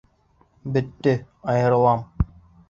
Бөттө, 0.77 1.13
айырылам! 1.55 2.03